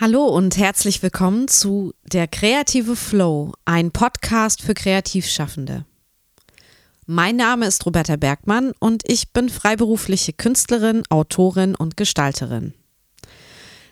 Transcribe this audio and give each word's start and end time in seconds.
Hallo 0.00 0.24
und 0.24 0.56
herzlich 0.56 1.04
willkommen 1.04 1.46
zu 1.46 1.94
Der 2.12 2.26
kreative 2.26 2.96
Flow, 2.96 3.52
ein 3.64 3.92
Podcast 3.92 4.60
für 4.60 4.74
Kreativschaffende. 4.74 5.84
Mein 7.06 7.36
Name 7.36 7.66
ist 7.66 7.86
Roberta 7.86 8.16
Bergmann 8.16 8.72
und 8.80 9.04
ich 9.06 9.32
bin 9.32 9.48
freiberufliche 9.48 10.32
Künstlerin, 10.32 11.04
Autorin 11.10 11.76
und 11.76 11.96
Gestalterin. 11.96 12.74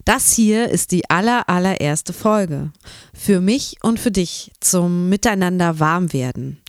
Das 0.04 0.33
hier 0.33 0.71
ist 0.71 0.91
die 0.91 1.09
aller, 1.09 1.49
allererste 1.49 2.12
Folge. 2.12 2.72
Für 3.14 3.40
mich 3.40 3.76
und 3.84 4.00
für 4.00 4.10
dich 4.10 4.50
zum 4.58 5.08
Miteinander 5.08 5.78
warm 5.78 6.12
werden. 6.12 6.60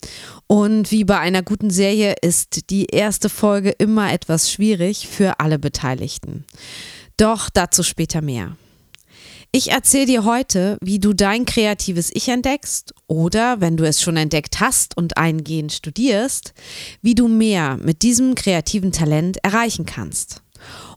Und 0.45 0.91
wie 0.91 1.05
bei 1.05 1.17
einer 1.17 1.41
guten 1.41 1.71
Serie 1.71 2.13
ist 2.21 2.69
die 2.69 2.85
erste 2.85 3.29
Folge 3.29 3.71
immer 3.71 4.13
etwas 4.13 4.51
schwierig 4.51 5.07
für 5.07 5.39
alle 5.39 5.57
Beteiligten. 5.57 6.45
Doch 7.17 7.49
dazu 7.49 7.81
später 7.81 8.21
mehr. 8.21 8.57
Ich 9.55 9.69
erzähle 9.69 10.07
dir 10.07 10.25
heute, 10.25 10.79
wie 10.81 10.97
du 10.97 11.13
dein 11.13 11.45
kreatives 11.45 12.09
Ich 12.11 12.27
entdeckst 12.27 12.91
oder, 13.05 13.61
wenn 13.61 13.77
du 13.77 13.83
es 13.87 14.01
schon 14.01 14.17
entdeckt 14.17 14.59
hast 14.59 14.97
und 14.97 15.17
eingehend 15.17 15.71
studierst, 15.71 16.55
wie 17.03 17.13
du 17.13 17.27
mehr 17.27 17.77
mit 17.77 18.01
diesem 18.01 18.33
kreativen 18.33 18.91
Talent 18.91 19.37
erreichen 19.43 19.85
kannst. 19.85 20.41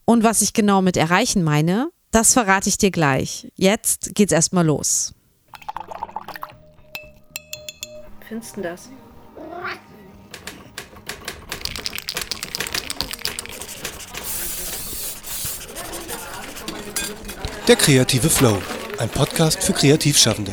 Und 0.07 0.25
was 0.25 0.41
ich 0.41 0.55
genau 0.55 0.81
mit 0.81 0.97
erreichen 0.97 1.45
meine, 1.45 1.91
das 2.13 2.33
verrate 2.33 2.71
ich 2.71 2.79
dir 2.79 2.91
gleich. 2.91 3.53
Jetzt 3.57 4.15
geht's 4.15 4.33
erstmal 4.33 4.65
los. 4.65 5.13
Findest 8.27 8.57
du 8.57 8.63
das? 8.63 8.89
Der 17.69 17.75
kreative 17.75 18.31
Flow, 18.31 18.63
ein 18.99 19.09
Podcast 19.09 19.61
für 19.61 19.73
Kreativschaffende 19.73 20.53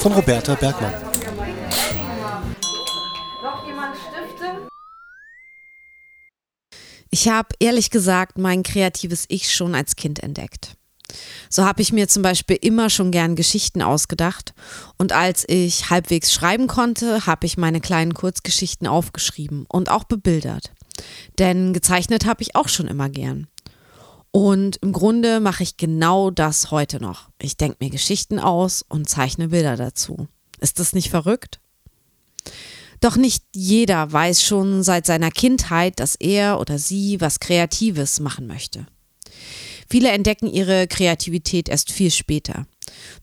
von 0.00 0.12
Roberta 0.12 0.56
Bergmann. 0.56 0.92
Ich 7.10 7.28
habe 7.28 7.50
ehrlich 7.60 7.90
gesagt 7.90 8.36
mein 8.36 8.64
kreatives 8.64 9.26
Ich 9.28 9.54
schon 9.54 9.76
als 9.76 9.94
Kind 9.94 10.24
entdeckt. 10.24 10.74
So 11.48 11.64
habe 11.64 11.82
ich 11.82 11.92
mir 11.92 12.08
zum 12.08 12.24
Beispiel 12.24 12.58
immer 12.60 12.90
schon 12.90 13.12
gern 13.12 13.36
Geschichten 13.36 13.80
ausgedacht 13.80 14.52
und 14.98 15.12
als 15.12 15.44
ich 15.48 15.88
halbwegs 15.90 16.32
schreiben 16.32 16.66
konnte, 16.66 17.26
habe 17.26 17.46
ich 17.46 17.58
meine 17.58 17.80
kleinen 17.80 18.12
Kurzgeschichten 18.12 18.88
aufgeschrieben 18.88 19.66
und 19.68 19.88
auch 19.88 20.02
bebildert. 20.02 20.72
Denn 21.38 21.72
gezeichnet 21.72 22.26
habe 22.26 22.42
ich 22.42 22.56
auch 22.56 22.68
schon 22.68 22.88
immer 22.88 23.08
gern. 23.08 23.46
Und 24.32 24.76
im 24.76 24.92
Grunde 24.92 25.40
mache 25.40 25.62
ich 25.62 25.76
genau 25.76 26.30
das 26.30 26.70
heute 26.70 27.00
noch. 27.00 27.30
Ich 27.40 27.56
denke 27.56 27.78
mir 27.80 27.90
Geschichten 27.90 28.38
aus 28.38 28.84
und 28.88 29.08
zeichne 29.08 29.48
Bilder 29.48 29.76
dazu. 29.76 30.28
Ist 30.60 30.78
das 30.78 30.92
nicht 30.92 31.10
verrückt? 31.10 31.58
Doch 33.00 33.16
nicht 33.16 33.42
jeder 33.54 34.12
weiß 34.12 34.42
schon 34.42 34.82
seit 34.82 35.06
seiner 35.06 35.30
Kindheit, 35.30 35.98
dass 36.00 36.14
er 36.14 36.60
oder 36.60 36.78
sie 36.78 37.20
was 37.20 37.40
Kreatives 37.40 38.20
machen 38.20 38.46
möchte. 38.46 38.86
Viele 39.88 40.10
entdecken 40.10 40.46
ihre 40.46 40.86
Kreativität 40.86 41.68
erst 41.68 41.90
viel 41.90 42.10
später. 42.10 42.66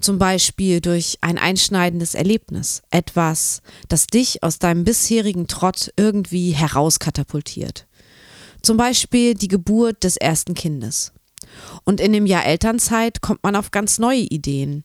Zum 0.01 0.17
Beispiel 0.17 0.81
durch 0.81 1.17
ein 1.21 1.37
einschneidendes 1.37 2.15
Erlebnis, 2.15 2.81
etwas, 2.89 3.61
das 3.87 4.07
dich 4.07 4.43
aus 4.43 4.59
deinem 4.59 4.83
bisherigen 4.83 5.47
Trott 5.47 5.93
irgendwie 5.95 6.51
herauskatapultiert. 6.51 7.87
Zum 8.61 8.77
Beispiel 8.77 9.33
die 9.33 9.47
Geburt 9.47 10.03
des 10.03 10.17
ersten 10.17 10.53
Kindes. 10.53 11.13
Und 11.83 12.01
in 12.01 12.13
dem 12.13 12.25
Jahr 12.25 12.45
Elternzeit 12.45 13.21
kommt 13.21 13.43
man 13.43 13.55
auf 13.55 13.71
ganz 13.71 13.99
neue 13.99 14.19
Ideen. 14.21 14.83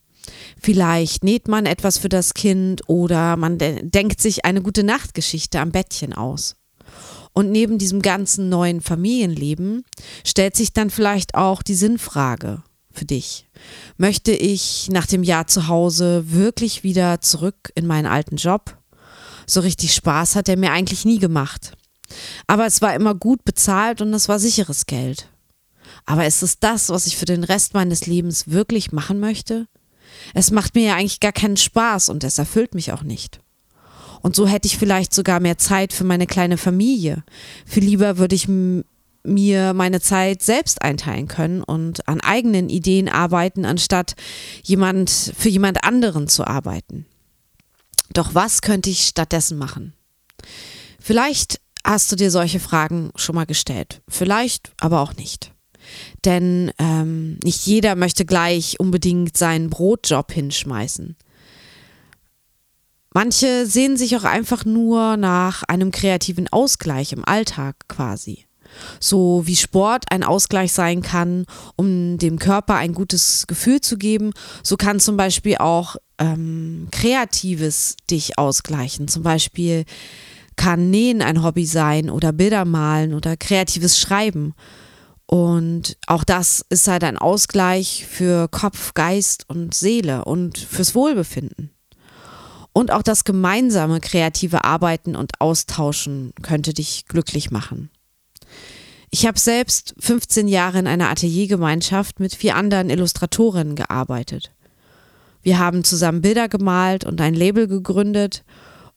Vielleicht 0.60 1.24
näht 1.24 1.48
man 1.48 1.66
etwas 1.66 1.98
für 1.98 2.08
das 2.08 2.34
Kind 2.34 2.88
oder 2.88 3.36
man 3.36 3.58
de 3.58 3.82
denkt 3.82 4.20
sich 4.20 4.44
eine 4.44 4.62
gute 4.62 4.84
Nachtgeschichte 4.84 5.58
am 5.58 5.72
Bettchen 5.72 6.12
aus. 6.12 6.56
Und 7.32 7.50
neben 7.50 7.78
diesem 7.78 8.02
ganzen 8.02 8.48
neuen 8.48 8.80
Familienleben 8.80 9.84
stellt 10.24 10.54
sich 10.54 10.72
dann 10.72 10.90
vielleicht 10.90 11.34
auch 11.34 11.62
die 11.62 11.74
Sinnfrage 11.74 12.62
für 12.92 13.06
dich. 13.06 13.46
Möchte 13.96 14.32
ich 14.32 14.90
nach 14.92 15.06
dem 15.06 15.22
Jahr 15.22 15.46
zu 15.46 15.66
Hause 15.66 16.24
wirklich 16.30 16.82
wieder 16.82 17.20
zurück 17.20 17.72
in 17.74 17.86
meinen 17.86 18.06
alten 18.06 18.36
Job? 18.36 18.76
So 19.46 19.60
richtig 19.60 19.94
Spaß 19.94 20.36
hat 20.36 20.48
er 20.48 20.58
mir 20.58 20.72
eigentlich 20.72 21.04
nie 21.04 21.18
gemacht. 21.18 21.72
Aber 22.46 22.66
es 22.66 22.82
war 22.82 22.94
immer 22.94 23.14
gut 23.14 23.44
bezahlt 23.44 24.00
und 24.00 24.12
es 24.14 24.28
war 24.28 24.38
sicheres 24.38 24.86
Geld. 24.86 25.28
Aber 26.06 26.26
ist 26.26 26.42
es 26.42 26.58
das, 26.58 26.88
was 26.88 27.06
ich 27.06 27.16
für 27.16 27.26
den 27.26 27.44
Rest 27.44 27.74
meines 27.74 28.06
Lebens 28.06 28.48
wirklich 28.50 28.92
machen 28.92 29.20
möchte? 29.20 29.66
Es 30.34 30.50
macht 30.50 30.74
mir 30.74 30.84
ja 30.84 30.96
eigentlich 30.96 31.20
gar 31.20 31.32
keinen 31.32 31.56
Spaß 31.56 32.08
und 32.08 32.24
es 32.24 32.38
erfüllt 32.38 32.74
mich 32.74 32.92
auch 32.92 33.02
nicht. 33.02 33.40
Und 34.20 34.36
so 34.36 34.46
hätte 34.46 34.66
ich 34.66 34.78
vielleicht 34.78 35.12
sogar 35.12 35.40
mehr 35.40 35.58
Zeit 35.58 35.92
für 35.92 36.04
meine 36.04 36.26
kleine 36.26 36.56
Familie. 36.56 37.24
Viel 37.66 37.84
lieber 37.84 38.18
würde 38.18 38.36
ich 38.36 38.48
mir 39.24 39.74
meine 39.74 40.00
Zeit 40.00 40.42
selbst 40.42 40.82
einteilen 40.82 41.28
können 41.28 41.62
und 41.62 42.08
an 42.08 42.20
eigenen 42.20 42.68
Ideen 42.68 43.08
arbeiten, 43.08 43.64
anstatt 43.64 44.14
jemand 44.62 45.10
für 45.10 45.48
jemand 45.48 45.84
anderen 45.84 46.28
zu 46.28 46.44
arbeiten. 46.44 47.06
Doch 48.12 48.34
was 48.34 48.62
könnte 48.62 48.90
ich 48.90 49.06
stattdessen 49.06 49.58
machen? 49.58 49.94
Vielleicht 51.00 51.60
Hast 51.84 52.12
du 52.12 52.16
dir 52.16 52.30
solche 52.30 52.60
Fragen 52.60 53.10
schon 53.16 53.34
mal 53.34 53.46
gestellt? 53.46 54.02
Vielleicht, 54.08 54.72
aber 54.80 55.00
auch 55.00 55.14
nicht. 55.14 55.52
Denn 56.24 56.70
ähm, 56.78 57.38
nicht 57.42 57.66
jeder 57.66 57.96
möchte 57.96 58.24
gleich 58.24 58.78
unbedingt 58.78 59.36
seinen 59.36 59.68
Brotjob 59.68 60.30
hinschmeißen. 60.32 61.16
Manche 63.14 63.66
sehen 63.66 63.96
sich 63.96 64.16
auch 64.16 64.24
einfach 64.24 64.64
nur 64.64 65.16
nach 65.16 65.64
einem 65.64 65.90
kreativen 65.90 66.48
Ausgleich 66.48 67.12
im 67.12 67.24
Alltag 67.24 67.76
quasi. 67.88 68.46
So 69.00 69.42
wie 69.44 69.56
Sport 69.56 70.06
ein 70.10 70.22
Ausgleich 70.22 70.72
sein 70.72 71.02
kann, 71.02 71.44
um 71.76 72.16
dem 72.16 72.38
Körper 72.38 72.76
ein 72.76 72.94
gutes 72.94 73.46
Gefühl 73.46 73.82
zu 73.82 73.98
geben, 73.98 74.32
so 74.62 74.78
kann 74.78 74.98
zum 74.98 75.18
Beispiel 75.18 75.56
auch 75.58 75.96
ähm, 76.16 76.88
Kreatives 76.90 77.96
dich 78.10 78.38
ausgleichen. 78.38 79.08
Zum 79.08 79.22
Beispiel 79.22 79.84
kann 80.56 80.90
Nähen 80.90 81.22
ein 81.22 81.42
Hobby 81.42 81.66
sein 81.66 82.10
oder 82.10 82.32
Bilder 82.32 82.64
malen 82.64 83.14
oder 83.14 83.36
kreatives 83.36 83.98
Schreiben. 83.98 84.54
Und 85.26 85.96
auch 86.06 86.24
das 86.24 86.64
ist 86.68 86.88
halt 86.88 87.04
ein 87.04 87.16
Ausgleich 87.16 88.06
für 88.06 88.48
Kopf, 88.48 88.94
Geist 88.94 89.48
und 89.48 89.74
Seele 89.74 90.24
und 90.24 90.58
fürs 90.58 90.94
Wohlbefinden. 90.94 91.70
Und 92.72 92.90
auch 92.90 93.02
das 93.02 93.24
gemeinsame 93.24 94.00
kreative 94.00 94.64
Arbeiten 94.64 95.14
und 95.14 95.40
Austauschen 95.40 96.32
könnte 96.42 96.72
dich 96.72 97.06
glücklich 97.06 97.50
machen. 97.50 97.90
Ich 99.10 99.26
habe 99.26 99.38
selbst 99.38 99.94
15 99.98 100.48
Jahre 100.48 100.78
in 100.78 100.86
einer 100.86 101.10
Ateliergemeinschaft 101.10 102.18
mit 102.18 102.34
vier 102.34 102.56
anderen 102.56 102.88
Illustratorinnen 102.88 103.76
gearbeitet. 103.76 104.52
Wir 105.42 105.58
haben 105.58 105.84
zusammen 105.84 106.22
Bilder 106.22 106.48
gemalt 106.48 107.04
und 107.04 107.20
ein 107.20 107.34
Label 107.34 107.68
gegründet 107.68 108.42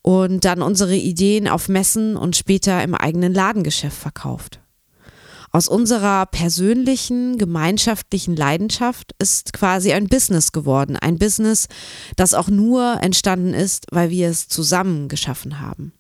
und 0.06 0.46
dann 0.46 0.62
unsere 0.62 0.96
Ideen 0.96 1.48
auf 1.48 1.68
Messen 1.68 2.16
und 2.16 2.36
später 2.36 2.84
im 2.84 2.94
eigenen 2.94 3.34
Ladengeschäft 3.34 3.98
verkauft. 3.98 4.60
Aus 5.52 5.68
unserer 5.68 6.28
persönlichen, 6.28 7.40
gemeinschaftlichen 7.40 8.36
Leidenschaft 8.36 9.16
ist 9.18 9.52
quasi 9.52 9.94
ein 9.94 10.08
Business 10.08 10.52
geworden. 10.52 10.96
Ein 10.96 11.18
Business, 11.18 11.68
das 12.18 12.36
auch 12.36 12.50
nur 12.50 13.00
entstanden 13.02 13.56
ist, 13.56 13.88
weil 13.90 14.12
wir 14.12 14.30
es 14.30 14.48
zusammen 14.48 15.08
geschaffen 15.08 15.60
haben. 15.60 15.92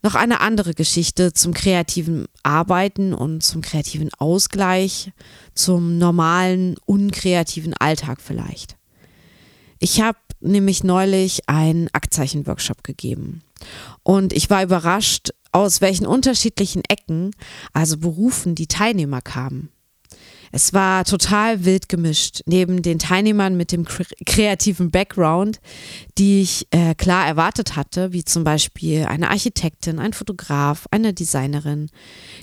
Noch 0.00 0.14
eine 0.14 0.40
andere 0.40 0.72
Geschichte 0.72 1.32
zum 1.32 1.52
kreativen 1.52 2.26
Arbeiten 2.44 3.12
und 3.12 3.42
zum 3.42 3.60
kreativen 3.60 4.10
Ausgleich, 4.18 5.10
zum 5.56 5.98
normalen, 5.98 6.76
unkreativen 6.86 7.74
Alltag 7.74 8.20
vielleicht. 8.20 8.76
Ich 9.80 10.00
habe 10.00 10.16
nämlich 10.44 10.84
neulich 10.84 11.48
einen 11.48 11.88
Aktzeichen-Workshop 11.92 12.84
gegeben. 12.84 13.42
Und 14.02 14.32
ich 14.32 14.50
war 14.50 14.62
überrascht, 14.62 15.30
aus 15.52 15.80
welchen 15.80 16.06
unterschiedlichen 16.06 16.82
Ecken, 16.88 17.30
also 17.72 17.96
Berufen, 17.98 18.54
die 18.54 18.66
Teilnehmer 18.66 19.20
kamen. 19.20 19.70
Es 20.56 20.72
war 20.72 21.04
total 21.04 21.64
wild 21.64 21.88
gemischt. 21.88 22.42
Neben 22.46 22.80
den 22.80 23.00
Teilnehmern 23.00 23.56
mit 23.56 23.72
dem 23.72 23.84
kreativen 23.84 24.92
Background, 24.92 25.58
die 26.16 26.42
ich 26.42 26.68
äh, 26.70 26.94
klar 26.94 27.26
erwartet 27.26 27.74
hatte, 27.74 28.12
wie 28.12 28.24
zum 28.24 28.44
Beispiel 28.44 29.06
eine 29.06 29.30
Architektin, 29.30 29.98
ein 29.98 30.12
Fotograf, 30.12 30.86
eine 30.92 31.12
Designerin, 31.12 31.90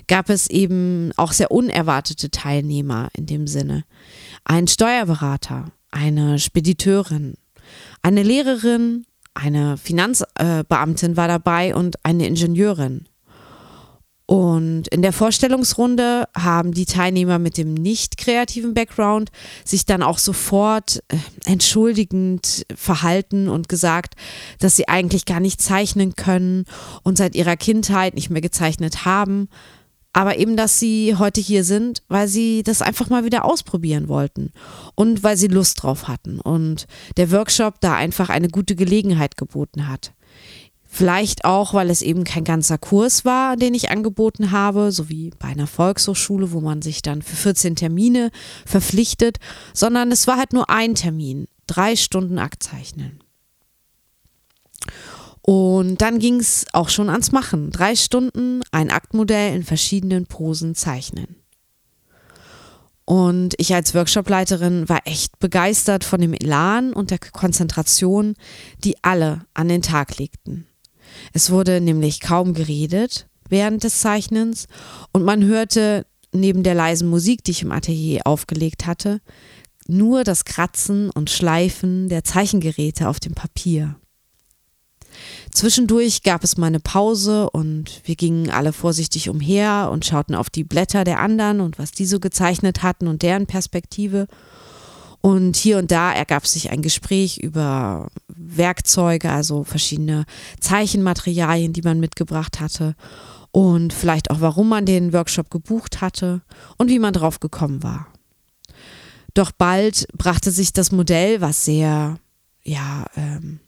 gab 0.08 0.28
es 0.28 0.50
eben 0.50 1.12
auch 1.16 1.32
sehr 1.32 1.50
unerwartete 1.50 2.30
Teilnehmer 2.30 3.08
in 3.16 3.24
dem 3.24 3.46
Sinne. 3.46 3.84
Ein 4.44 4.68
Steuerberater, 4.68 5.72
eine 5.90 6.38
Spediteurin, 6.38 7.38
eine 8.02 8.22
Lehrerin, 8.22 9.06
eine 9.34 9.76
Finanzbeamtin 9.78 11.16
war 11.16 11.28
dabei 11.28 11.74
und 11.74 12.04
eine 12.04 12.26
Ingenieurin. 12.26 13.06
Und 14.26 14.88
in 14.88 15.02
der 15.02 15.12
Vorstellungsrunde 15.12 16.26
haben 16.34 16.72
die 16.72 16.86
Teilnehmer 16.86 17.38
mit 17.38 17.58
dem 17.58 17.74
nicht 17.74 18.16
kreativen 18.16 18.72
Background 18.72 19.30
sich 19.64 19.84
dann 19.84 20.02
auch 20.02 20.16
sofort 20.16 21.02
äh, 21.08 21.16
entschuldigend 21.44 22.64
verhalten 22.74 23.48
und 23.48 23.68
gesagt, 23.68 24.14
dass 24.58 24.76
sie 24.76 24.88
eigentlich 24.88 25.26
gar 25.26 25.40
nicht 25.40 25.60
zeichnen 25.60 26.14
können 26.16 26.64
und 27.02 27.18
seit 27.18 27.34
ihrer 27.34 27.56
Kindheit 27.56 28.14
nicht 28.14 28.30
mehr 28.30 28.40
gezeichnet 28.40 29.04
haben. 29.04 29.48
Aber 30.12 30.36
eben, 30.36 30.56
dass 30.56 30.78
sie 30.78 31.16
heute 31.16 31.40
hier 31.40 31.64
sind, 31.64 32.02
weil 32.08 32.28
sie 32.28 32.62
das 32.62 32.82
einfach 32.82 33.08
mal 33.08 33.24
wieder 33.24 33.44
ausprobieren 33.44 34.08
wollten 34.08 34.52
und 34.94 35.22
weil 35.22 35.36
sie 35.38 35.48
Lust 35.48 35.82
drauf 35.82 36.06
hatten 36.06 36.38
und 36.38 36.86
der 37.16 37.30
Workshop 37.30 37.80
da 37.80 37.94
einfach 37.94 38.28
eine 38.28 38.48
gute 38.48 38.76
Gelegenheit 38.76 39.36
geboten 39.36 39.88
hat. 39.88 40.12
Vielleicht 40.94 41.46
auch, 41.46 41.72
weil 41.72 41.88
es 41.88 42.02
eben 42.02 42.24
kein 42.24 42.44
ganzer 42.44 42.76
Kurs 42.76 43.24
war, 43.24 43.56
den 43.56 43.72
ich 43.72 43.90
angeboten 43.90 44.50
habe, 44.50 44.92
so 44.92 45.08
wie 45.08 45.30
bei 45.38 45.48
einer 45.48 45.66
Volkshochschule, 45.66 46.52
wo 46.52 46.60
man 46.60 46.82
sich 46.82 47.00
dann 47.00 47.22
für 47.22 47.34
14 47.34 47.76
Termine 47.76 48.30
verpflichtet, 48.66 49.38
sondern 49.72 50.12
es 50.12 50.26
war 50.26 50.36
halt 50.36 50.52
nur 50.52 50.68
ein 50.68 50.94
Termin, 50.94 51.48
drei 51.66 51.96
Stunden 51.96 52.38
Aktzeichnen. 52.38 53.20
Und 55.42 56.00
dann 56.00 56.20
ging 56.20 56.38
es 56.38 56.66
auch 56.72 56.88
schon 56.88 57.10
ans 57.10 57.32
Machen. 57.32 57.70
Drei 57.70 57.96
Stunden 57.96 58.62
ein 58.70 58.90
Aktmodell 58.90 59.54
in 59.54 59.64
verschiedenen 59.64 60.26
Posen 60.26 60.74
zeichnen. 60.74 61.36
Und 63.04 63.54
ich 63.58 63.74
als 63.74 63.94
Workshopleiterin 63.94 64.88
war 64.88 65.00
echt 65.04 65.38
begeistert 65.40 66.04
von 66.04 66.20
dem 66.20 66.32
Elan 66.32 66.92
und 66.92 67.10
der 67.10 67.18
Konzentration, 67.18 68.34
die 68.84 68.94
alle 69.02 69.44
an 69.54 69.68
den 69.68 69.82
Tag 69.82 70.18
legten. 70.18 70.66
Es 71.32 71.50
wurde 71.50 71.80
nämlich 71.80 72.20
kaum 72.20 72.54
geredet 72.54 73.26
während 73.48 73.84
des 73.84 74.00
Zeichnens 74.00 74.66
und 75.12 75.24
man 75.24 75.44
hörte 75.44 76.06
neben 76.32 76.62
der 76.62 76.74
leisen 76.74 77.10
Musik, 77.10 77.44
die 77.44 77.50
ich 77.50 77.62
im 77.62 77.72
Atelier 77.72 78.22
aufgelegt 78.24 78.86
hatte, 78.86 79.20
nur 79.86 80.24
das 80.24 80.44
Kratzen 80.44 81.10
und 81.10 81.28
Schleifen 81.28 82.08
der 82.08 82.24
Zeichengeräte 82.24 83.08
auf 83.08 83.20
dem 83.20 83.34
Papier. 83.34 83.96
Zwischendurch 85.50 86.22
gab 86.22 86.44
es 86.44 86.56
mal 86.56 86.66
eine 86.66 86.80
Pause 86.80 87.50
und 87.50 88.00
wir 88.04 88.16
gingen 88.16 88.50
alle 88.50 88.72
vorsichtig 88.72 89.28
umher 89.28 89.88
und 89.92 90.04
schauten 90.04 90.34
auf 90.34 90.50
die 90.50 90.64
Blätter 90.64 91.04
der 91.04 91.20
anderen 91.20 91.60
und 91.60 91.78
was 91.78 91.92
die 91.92 92.06
so 92.06 92.20
gezeichnet 92.20 92.82
hatten 92.82 93.06
und 93.06 93.22
deren 93.22 93.46
Perspektive. 93.46 94.26
Und 95.20 95.56
hier 95.56 95.78
und 95.78 95.92
da 95.92 96.12
ergab 96.12 96.46
sich 96.46 96.70
ein 96.70 96.82
Gespräch 96.82 97.38
über 97.38 98.08
Werkzeuge, 98.28 99.30
also 99.30 99.62
verschiedene 99.62 100.24
Zeichenmaterialien, 100.58 101.72
die 101.72 101.82
man 101.82 102.00
mitgebracht 102.00 102.58
hatte 102.58 102.96
und 103.52 103.92
vielleicht 103.92 104.30
auch, 104.30 104.40
warum 104.40 104.68
man 104.68 104.84
den 104.84 105.12
Workshop 105.12 105.50
gebucht 105.50 106.00
hatte 106.00 106.42
und 106.78 106.88
wie 106.88 106.98
man 106.98 107.12
drauf 107.12 107.38
gekommen 107.38 107.82
war. 107.82 108.08
Doch 109.34 109.52
bald 109.52 110.08
brachte 110.16 110.50
sich 110.50 110.72
das 110.72 110.90
Modell, 110.90 111.40
was 111.40 111.64
sehr, 111.64 112.18
ja, 112.64 113.04
ähm, 113.16 113.60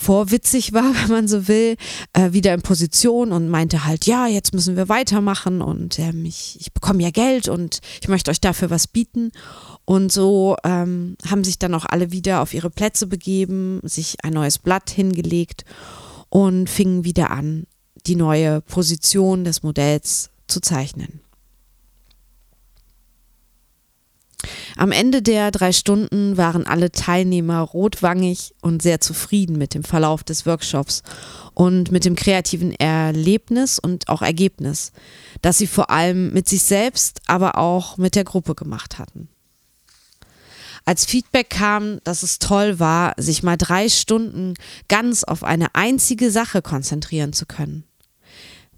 vorwitzig 0.00 0.72
war, 0.72 0.94
wenn 1.02 1.10
man 1.10 1.28
so 1.28 1.46
will, 1.46 1.76
äh, 2.12 2.32
wieder 2.32 2.54
in 2.54 2.62
Position 2.62 3.32
und 3.32 3.48
meinte 3.48 3.84
halt, 3.84 4.06
ja, 4.06 4.26
jetzt 4.26 4.54
müssen 4.54 4.76
wir 4.76 4.88
weitermachen 4.88 5.60
und 5.60 5.98
ähm, 5.98 6.24
ich, 6.24 6.56
ich 6.60 6.72
bekomme 6.72 7.02
ja 7.02 7.10
Geld 7.10 7.48
und 7.48 7.80
ich 8.00 8.08
möchte 8.08 8.30
euch 8.30 8.40
dafür 8.40 8.70
was 8.70 8.86
bieten. 8.86 9.30
Und 9.84 10.12
so 10.12 10.56
ähm, 10.64 11.16
haben 11.28 11.44
sich 11.44 11.58
dann 11.58 11.74
auch 11.74 11.84
alle 11.84 12.12
wieder 12.12 12.42
auf 12.42 12.54
ihre 12.54 12.70
Plätze 12.70 13.06
begeben, 13.06 13.80
sich 13.82 14.16
ein 14.22 14.32
neues 14.32 14.58
Blatt 14.58 14.90
hingelegt 14.90 15.64
und 16.28 16.70
fingen 16.70 17.04
wieder 17.04 17.30
an, 17.30 17.66
die 18.06 18.16
neue 18.16 18.60
Position 18.62 19.44
des 19.44 19.62
Modells 19.62 20.30
zu 20.46 20.60
zeichnen. 20.60 21.20
Am 24.80 24.92
Ende 24.92 25.20
der 25.20 25.50
drei 25.50 25.72
Stunden 25.72 26.38
waren 26.38 26.66
alle 26.66 26.90
Teilnehmer 26.90 27.60
rotwangig 27.60 28.54
und 28.62 28.80
sehr 28.80 28.98
zufrieden 28.98 29.58
mit 29.58 29.74
dem 29.74 29.84
Verlauf 29.84 30.24
des 30.24 30.46
Workshops 30.46 31.02
und 31.52 31.92
mit 31.92 32.06
dem 32.06 32.14
kreativen 32.14 32.72
Erlebnis 32.72 33.78
und 33.78 34.08
auch 34.08 34.22
Ergebnis, 34.22 34.92
das 35.42 35.58
sie 35.58 35.66
vor 35.66 35.90
allem 35.90 36.32
mit 36.32 36.48
sich 36.48 36.62
selbst, 36.62 37.20
aber 37.26 37.58
auch 37.58 37.98
mit 37.98 38.14
der 38.14 38.24
Gruppe 38.24 38.54
gemacht 38.54 38.98
hatten. 38.98 39.28
Als 40.86 41.04
Feedback 41.04 41.50
kam, 41.50 42.00
dass 42.04 42.22
es 42.22 42.38
toll 42.38 42.78
war, 42.78 43.12
sich 43.18 43.42
mal 43.42 43.58
drei 43.58 43.90
Stunden 43.90 44.54
ganz 44.88 45.24
auf 45.24 45.44
eine 45.44 45.74
einzige 45.74 46.30
Sache 46.30 46.62
konzentrieren 46.62 47.34
zu 47.34 47.44
können. 47.44 47.84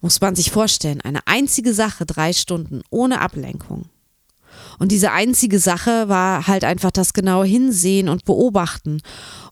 Muss 0.00 0.20
man 0.20 0.34
sich 0.34 0.50
vorstellen, 0.50 1.00
eine 1.00 1.28
einzige 1.28 1.72
Sache 1.72 2.06
drei 2.06 2.32
Stunden 2.32 2.82
ohne 2.90 3.20
Ablenkung. 3.20 3.88
Und 4.82 4.90
diese 4.90 5.12
einzige 5.12 5.60
Sache 5.60 6.08
war 6.08 6.48
halt 6.48 6.64
einfach 6.64 6.90
das 6.90 7.12
genaue 7.12 7.46
Hinsehen 7.46 8.08
und 8.08 8.24
Beobachten. 8.24 9.00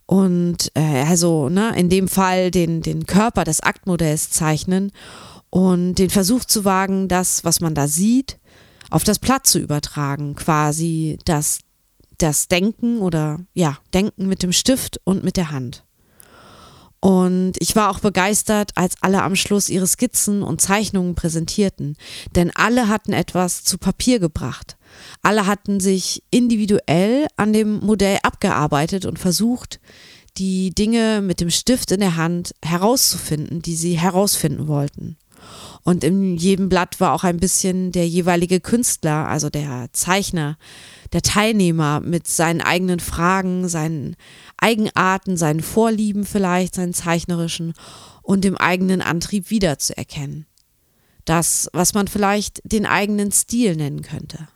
Und 0.05 0.73
äh, 0.75 1.05
also 1.05 1.49
ne, 1.49 1.73
in 1.77 1.89
dem 1.89 2.09
Fall 2.09 2.51
den, 2.51 2.83
den 2.83 3.07
Körper 3.07 3.45
des 3.45 3.61
Aktmodells 3.61 4.31
zeichnen 4.31 4.91
und 5.49 5.95
den 5.95 6.11
Versuch 6.11 6.45
zu 6.45 6.65
wagen, 6.65 7.07
das, 7.07 7.45
was 7.45 7.61
man 7.61 7.77
da 7.77 7.87
sieht, 7.87 8.41
auf 8.91 9.05
das 9.05 9.21
Blatt 9.21 9.47
zu 9.47 9.61
übertragen, 9.61 10.35
quasi 10.35 11.17
das, 11.25 11.61
das 12.19 12.49
Denken 12.49 12.99
oder 12.99 13.39
ja, 13.55 13.79
Denken 13.95 14.27
mit 14.27 14.43
dem 14.43 14.51
Stift 14.51 15.01
und 15.05 15.23
mit 15.23 15.37
der 15.37 15.53
Hand. 15.53 15.85
Und 17.01 17.53
ich 17.59 17.75
war 17.77 17.91
auch 17.91 18.01
begeistert, 18.01 18.73
als 18.75 18.95
alle 19.01 19.23
am 19.23 19.35
Schluss 19.35 19.71
ihre 19.71 19.87
Skizzen 19.87 20.43
und 20.43 20.61
Zeichnungen 20.61 21.15
präsentierten, 21.15 21.97
denn 22.37 22.51
alle 22.55 22.89
hatten 22.89 23.15
etwas 23.15 23.65
zu 23.65 23.79
Papier 23.79 24.19
gebracht. 24.19 24.77
Alle 25.23 25.47
hatten 25.47 25.81
sich 25.81 26.23
individuell 26.31 27.27
an 27.37 27.55
dem 27.55 27.81
Modell 27.81 28.19
abgearbeitet 28.23 29.07
und 29.07 29.19
versucht, 29.19 29.81
die 30.37 30.75
Dinge 30.75 31.23
mit 31.23 31.41
dem 31.41 31.51
Stift 31.51 31.91
in 31.91 32.01
der 32.01 32.17
Hand 32.17 32.55
herauszufinden, 32.63 33.63
die 33.63 33.77
sie 33.77 33.99
herausfinden 33.99 34.69
wollten. 34.69 35.17
Und 35.83 36.05
in 36.05 36.37
jedem 36.37 36.69
Blatt 36.69 37.01
war 37.01 37.13
auch 37.13 37.25
ein 37.25 37.39
bisschen 37.39 37.93
der 37.93 38.09
jeweilige 38.09 38.61
Künstler, 38.61 39.27
also 39.27 39.51
der 39.51 39.89
Zeichner, 39.93 40.59
der 41.13 41.23
Teilnehmer 41.23 42.01
mit 42.01 42.29
seinen 42.29 42.61
eigenen 42.61 43.01
Fragen, 43.01 43.69
seinen 43.69 44.17
Eigenarten, 44.59 45.37
seinen 45.37 45.61
Vorlieben 45.61 46.25
vielleicht, 46.25 46.75
seinen 46.75 46.95
zeichnerischen 46.95 47.75
und 48.23 48.45
dem 48.45 48.57
eigenen 48.57 49.03
Antrieb 49.03 49.51
wiederzuerkennen. 49.51 50.47
Das, 51.25 51.69
was 51.73 51.95
man 51.95 52.09
vielleicht 52.09 52.61
den 52.65 52.87
eigenen 52.87 53.33
Stil 53.33 53.77
nennen 53.77 54.03
könnte 54.03 54.49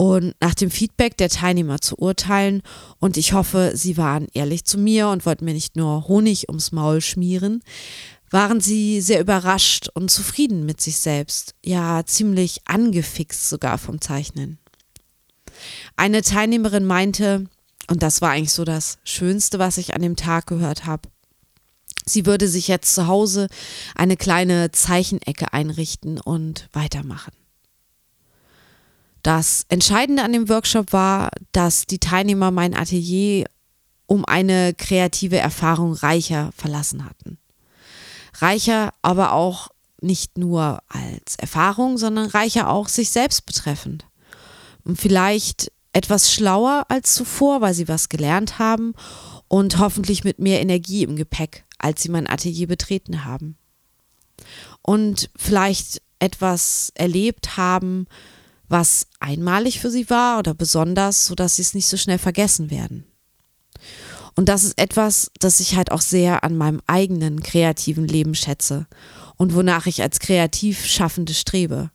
und 0.00 0.34
nach 0.40 0.54
dem 0.54 0.70
Feedback 0.70 1.18
der 1.18 1.28
Teilnehmer 1.28 1.78
zu 1.78 1.94
urteilen. 1.96 2.62
Und 3.00 3.18
ich 3.18 3.34
hoffe, 3.34 3.72
sie 3.74 3.98
waren 3.98 4.28
ehrlich 4.32 4.64
zu 4.64 4.78
mir 4.78 5.08
und 5.08 5.26
wollten 5.26 5.44
mir 5.44 5.52
nicht 5.52 5.76
nur 5.76 6.08
Honig 6.08 6.48
ums 6.48 6.72
Maul 6.72 7.02
schmieren, 7.02 7.62
waren 8.30 8.60
sie 8.60 9.00
sehr 9.00 9.20
überrascht 9.20 9.88
und 9.92 10.10
zufrieden 10.10 10.64
mit 10.64 10.80
sich 10.80 10.98
selbst, 10.98 11.54
ja 11.64 12.04
ziemlich 12.06 12.60
angefixt 12.66 13.48
sogar 13.48 13.76
vom 13.76 14.00
Zeichnen. 14.00 14.58
Eine 15.96 16.22
Teilnehmerin 16.22 16.86
meinte, 16.86 17.46
und 17.88 18.02
das 18.02 18.22
war 18.22 18.30
eigentlich 18.30 18.52
so 18.52 18.64
das 18.64 18.98
Schönste, 19.04 19.58
was 19.58 19.78
ich 19.78 19.94
an 19.94 20.02
dem 20.02 20.16
Tag 20.16 20.46
gehört 20.46 20.86
habe, 20.86 21.08
sie 22.06 22.24
würde 22.24 22.48
sich 22.48 22.68
jetzt 22.68 22.94
zu 22.94 23.08
Hause 23.08 23.48
eine 23.94 24.16
kleine 24.16 24.70
Zeichenecke 24.70 25.52
einrichten 25.52 26.20
und 26.20 26.68
weitermachen. 26.72 27.32
Das 29.22 29.66
Entscheidende 29.68 30.22
an 30.22 30.32
dem 30.32 30.48
Workshop 30.48 30.92
war, 30.92 31.30
dass 31.52 31.84
die 31.84 31.98
Teilnehmer 31.98 32.50
mein 32.50 32.74
Atelier 32.74 33.44
um 34.06 34.24
eine 34.24 34.72
kreative 34.72 35.36
Erfahrung 35.36 35.92
reicher 35.92 36.50
verlassen 36.56 37.04
hatten. 37.04 37.39
Reicher 38.40 38.92
aber 39.02 39.32
auch 39.32 39.68
nicht 40.00 40.38
nur 40.38 40.82
als 40.88 41.36
Erfahrung, 41.36 41.98
sondern 41.98 42.28
reicher 42.28 42.70
auch 42.70 42.88
sich 42.88 43.10
selbst 43.10 43.46
betreffend. 43.46 44.06
Und 44.84 44.98
vielleicht 44.98 45.70
etwas 45.92 46.32
schlauer 46.32 46.86
als 46.88 47.14
zuvor, 47.14 47.60
weil 47.60 47.74
sie 47.74 47.88
was 47.88 48.08
gelernt 48.08 48.58
haben 48.58 48.94
und 49.48 49.78
hoffentlich 49.78 50.24
mit 50.24 50.38
mehr 50.38 50.60
Energie 50.60 51.02
im 51.02 51.16
Gepäck, 51.16 51.64
als 51.78 52.02
sie 52.02 52.08
mein 52.08 52.28
Atelier 52.28 52.66
betreten 52.66 53.24
haben. 53.24 53.56
Und 54.82 55.30
vielleicht 55.36 56.00
etwas 56.18 56.92
erlebt 56.94 57.56
haben, 57.56 58.06
was 58.68 59.08
einmalig 59.18 59.80
für 59.80 59.90
sie 59.90 60.08
war 60.08 60.38
oder 60.38 60.54
besonders, 60.54 61.26
sodass 61.26 61.56
sie 61.56 61.62
es 61.62 61.74
nicht 61.74 61.88
so 61.88 61.96
schnell 61.96 62.18
vergessen 62.18 62.70
werden. 62.70 63.09
Und 64.34 64.48
das 64.48 64.64
ist 64.64 64.78
etwas, 64.78 65.30
das 65.38 65.60
ich 65.60 65.76
halt 65.76 65.92
auch 65.92 66.00
sehr 66.00 66.44
an 66.44 66.56
meinem 66.56 66.80
eigenen 66.86 67.42
kreativen 67.42 68.06
Leben 68.06 68.34
schätze 68.34 68.86
und 69.36 69.54
wonach 69.54 69.86
ich 69.86 70.02
als 70.02 70.20
kreativ 70.20 70.86
Schaffende 70.86 71.34
strebe. 71.34 71.90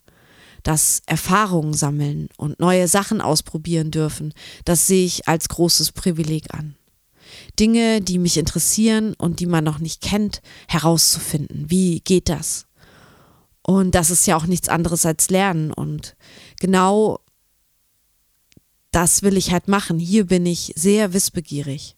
Das 0.63 1.01
Erfahrungen 1.05 1.73
sammeln 1.73 2.29
und 2.37 2.59
neue 2.59 2.87
Sachen 2.87 3.21
ausprobieren 3.21 3.91
dürfen, 3.91 4.33
das 4.65 4.87
sehe 4.87 5.05
ich 5.05 5.27
als 5.27 5.47
großes 5.49 5.91
Privileg 5.91 6.53
an. 6.53 6.75
Dinge, 7.59 8.01
die 8.01 8.19
mich 8.19 8.37
interessieren 8.37 9.13
und 9.17 9.39
die 9.39 9.45
man 9.45 9.63
noch 9.63 9.79
nicht 9.79 10.01
kennt, 10.01 10.41
herauszufinden. 10.67 11.69
Wie 11.69 12.01
geht 12.01 12.29
das? 12.29 12.65
Und 13.61 13.95
das 13.95 14.09
ist 14.09 14.25
ja 14.27 14.37
auch 14.37 14.45
nichts 14.45 14.69
anderes 14.69 15.05
als 15.05 15.29
Lernen. 15.29 15.71
Und 15.71 16.15
genau 16.59 17.19
das 18.91 19.23
will 19.23 19.37
ich 19.37 19.51
halt 19.51 19.67
machen. 19.67 19.99
Hier 19.99 20.25
bin 20.25 20.45
ich 20.45 20.73
sehr 20.75 21.13
wissbegierig. 21.13 21.94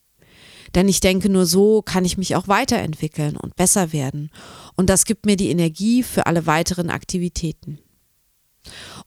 Denn 0.75 0.87
ich 0.87 0.99
denke, 0.99 1.29
nur 1.29 1.45
so 1.45 1.81
kann 1.81 2.05
ich 2.05 2.17
mich 2.17 2.35
auch 2.35 2.47
weiterentwickeln 2.47 3.37
und 3.37 3.55
besser 3.55 3.93
werden. 3.93 4.29
Und 4.75 4.89
das 4.89 5.05
gibt 5.05 5.25
mir 5.25 5.37
die 5.37 5.49
Energie 5.49 6.03
für 6.03 6.25
alle 6.25 6.45
weiteren 6.45 6.89
Aktivitäten. 6.89 7.79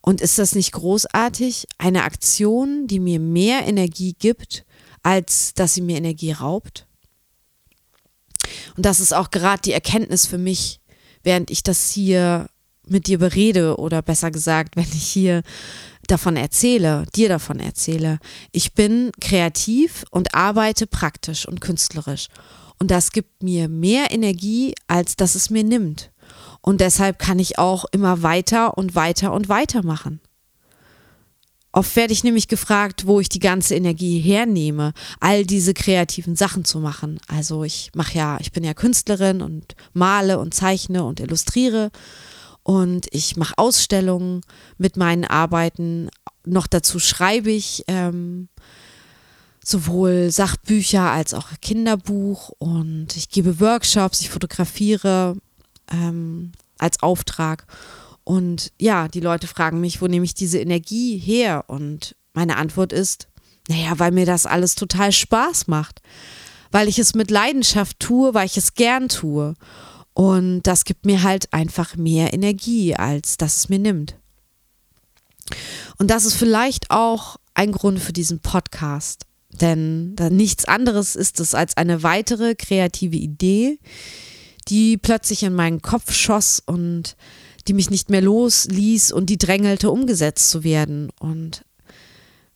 Und 0.01 0.21
ist 0.21 0.39
das 0.39 0.55
nicht 0.55 0.71
großartig? 0.71 1.67
Eine 1.77 2.03
Aktion, 2.03 2.87
die 2.87 2.99
mir 2.99 3.19
mehr 3.19 3.67
Energie 3.67 4.15
gibt, 4.17 4.65
als 5.03 5.53
dass 5.53 5.75
sie 5.75 5.81
mir 5.81 5.97
Energie 5.97 6.31
raubt? 6.31 6.87
Und 8.75 8.85
das 8.85 8.99
ist 8.99 9.13
auch 9.13 9.29
gerade 9.29 9.61
die 9.61 9.73
Erkenntnis 9.73 10.25
für 10.25 10.37
mich, 10.37 10.79
während 11.23 11.51
ich 11.51 11.63
das 11.63 11.91
hier 11.91 12.49
mit 12.87 13.07
dir 13.07 13.19
berede 13.19 13.77
oder 13.77 14.01
besser 14.01 14.31
gesagt, 14.31 14.75
wenn 14.75 14.85
ich 14.91 15.07
hier 15.07 15.43
davon 16.11 16.35
erzähle, 16.35 17.05
dir 17.15 17.29
davon 17.29 17.59
erzähle. 17.59 18.19
Ich 18.51 18.73
bin 18.73 19.11
kreativ 19.19 20.03
und 20.11 20.35
arbeite 20.35 20.85
praktisch 20.87 21.47
und 21.47 21.61
künstlerisch. 21.61 22.27
Und 22.79 22.91
das 22.91 23.11
gibt 23.11 23.43
mir 23.43 23.69
mehr 23.69 24.11
Energie, 24.11 24.75
als 24.87 25.15
dass 25.15 25.35
es 25.35 25.49
mir 25.49 25.63
nimmt. 25.63 26.11
Und 26.61 26.81
deshalb 26.81 27.19
kann 27.19 27.39
ich 27.39 27.57
auch 27.57 27.85
immer 27.91 28.23
weiter 28.23 28.77
und 28.77 28.95
weiter 28.95 29.33
und 29.33 29.49
weiter 29.49 29.83
machen. 29.83 30.19
Oft 31.73 31.95
werde 31.95 32.11
ich 32.11 32.25
nämlich 32.25 32.49
gefragt, 32.49 33.07
wo 33.07 33.21
ich 33.21 33.29
die 33.29 33.39
ganze 33.39 33.75
Energie 33.75 34.19
hernehme, 34.19 34.93
all 35.21 35.45
diese 35.45 35.73
kreativen 35.73 36.35
Sachen 36.35 36.65
zu 36.65 36.79
machen. 36.79 37.19
Also 37.27 37.63
ich 37.63 37.91
mache 37.95 38.17
ja, 38.17 38.37
ich 38.41 38.51
bin 38.51 38.65
ja 38.65 38.73
Künstlerin 38.73 39.41
und 39.41 39.75
male 39.93 40.37
und 40.37 40.53
zeichne 40.53 41.05
und 41.05 41.21
illustriere 41.21 41.91
und 42.63 43.07
ich 43.11 43.37
mache 43.37 43.57
Ausstellungen 43.57 44.41
mit 44.77 44.97
meinen 44.97 45.25
Arbeiten. 45.25 46.09
Noch 46.45 46.67
dazu 46.67 46.99
schreibe 46.99 47.51
ich 47.51 47.83
ähm, 47.87 48.49
sowohl 49.63 50.31
Sachbücher 50.31 51.11
als 51.11 51.33
auch 51.33 51.49
Kinderbuch 51.61 52.49
und 52.57 53.15
ich 53.15 53.29
gebe 53.29 53.59
Workshops, 53.59 54.21
ich 54.21 54.29
fotografiere 54.29 55.37
ähm, 55.91 56.51
als 56.77 57.01
Auftrag. 57.01 57.65
Und 58.23 58.71
ja, 58.79 59.07
die 59.07 59.19
Leute 59.19 59.47
fragen 59.47 59.81
mich, 59.81 60.01
wo 60.01 60.07
nehme 60.07 60.25
ich 60.25 60.33
diese 60.33 60.59
Energie 60.59 61.17
her? 61.17 61.65
Und 61.67 62.15
meine 62.33 62.57
Antwort 62.57 62.93
ist, 62.93 63.27
naja, 63.67 63.97
weil 63.97 64.11
mir 64.11 64.25
das 64.25 64.45
alles 64.45 64.75
total 64.75 65.11
Spaß 65.11 65.67
macht. 65.67 66.01
Weil 66.71 66.87
ich 66.87 66.99
es 66.99 67.15
mit 67.15 67.31
Leidenschaft 67.31 67.99
tue, 67.99 68.33
weil 68.33 68.45
ich 68.45 68.57
es 68.57 68.75
gern 68.75 69.09
tue. 69.09 69.55
Und 70.13 70.63
das 70.63 70.83
gibt 70.85 71.05
mir 71.05 71.23
halt 71.23 71.51
einfach 71.53 71.95
mehr 71.95 72.33
Energie, 72.33 72.95
als 72.95 73.37
dass 73.37 73.57
es 73.57 73.69
mir 73.69 73.79
nimmt. 73.79 74.17
Und 75.97 76.09
das 76.09 76.25
ist 76.25 76.35
vielleicht 76.35 76.91
auch 76.91 77.37
ein 77.53 77.71
Grund 77.71 77.99
für 77.99 78.13
diesen 78.13 78.39
Podcast. 78.39 79.25
Denn 79.59 80.15
nichts 80.29 80.65
anderes 80.65 81.15
ist 81.15 81.39
es 81.39 81.53
als 81.53 81.77
eine 81.77 82.03
weitere 82.03 82.55
kreative 82.55 83.17
Idee, 83.17 83.79
die 84.67 84.97
plötzlich 84.97 85.43
in 85.43 85.53
meinen 85.53 85.81
Kopf 85.81 86.13
schoss 86.13 86.61
und 86.65 87.15
die 87.67 87.73
mich 87.73 87.89
nicht 87.89 88.09
mehr 88.09 88.21
losließ 88.21 89.11
und 89.11 89.29
die 89.29 89.37
drängelte, 89.37 89.91
umgesetzt 89.91 90.49
zu 90.49 90.63
werden. 90.63 91.11
Und 91.19 91.63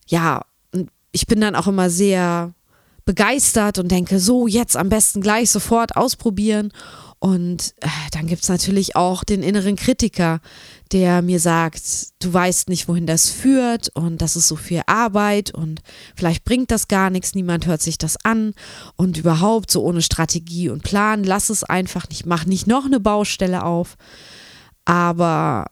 ja, 0.06 0.44
ich 1.12 1.26
bin 1.26 1.40
dann 1.40 1.54
auch 1.54 1.66
immer 1.66 1.90
sehr 1.90 2.54
begeistert 3.06 3.78
und 3.78 3.90
denke, 3.90 4.20
so, 4.20 4.46
jetzt 4.46 4.76
am 4.76 4.90
besten 4.90 5.22
gleich 5.22 5.50
sofort 5.50 5.96
ausprobieren. 5.96 6.72
Und 7.18 7.74
äh, 7.80 7.88
dann 8.12 8.26
gibt 8.26 8.42
es 8.42 8.48
natürlich 8.50 8.94
auch 8.94 9.24
den 9.24 9.42
inneren 9.42 9.76
Kritiker, 9.76 10.40
der 10.92 11.22
mir 11.22 11.40
sagt, 11.40 11.82
du 12.18 12.32
weißt 12.32 12.68
nicht, 12.68 12.88
wohin 12.88 13.06
das 13.06 13.30
führt 13.30 13.88
und 13.94 14.20
das 14.20 14.36
ist 14.36 14.48
so 14.48 14.56
viel 14.56 14.82
Arbeit 14.86 15.52
und 15.52 15.80
vielleicht 16.14 16.44
bringt 16.44 16.70
das 16.70 16.88
gar 16.88 17.08
nichts, 17.08 17.34
niemand 17.34 17.66
hört 17.66 17.80
sich 17.80 17.96
das 17.96 18.16
an 18.22 18.52
und 18.96 19.16
überhaupt 19.16 19.70
so 19.70 19.82
ohne 19.82 20.02
Strategie 20.02 20.68
und 20.68 20.82
Plan, 20.82 21.24
lass 21.24 21.48
es 21.48 21.64
einfach 21.64 22.08
nicht, 22.10 22.26
mach 22.26 22.44
nicht 22.44 22.66
noch 22.66 22.84
eine 22.84 23.00
Baustelle 23.00 23.64
auf. 23.64 23.96
Aber 24.84 25.66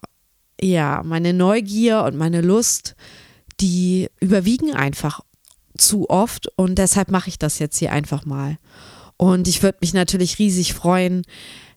ja, 0.61 1.03
meine 1.05 1.35
Neugier 1.35 2.05
und 2.05 2.17
meine 2.17 2.41
Lust, 2.41 2.97
die 3.61 4.09
überwiegen 4.19 4.73
einfach 4.73 5.21
zu 5.77 6.09
oft 6.09 6.49
und 6.57 6.77
deshalb 6.77 7.11
mache 7.11 7.29
ich 7.29 7.39
das 7.39 7.59
jetzt 7.59 7.79
hier 7.79 7.93
einfach 7.93 8.25
mal. 8.25 8.59
Und 9.17 9.49
ich 9.49 9.63
würde 9.63 9.79
mich 9.81 9.95
natürlich 9.95 10.39
riesig 10.39 10.75
freuen, 10.75 11.23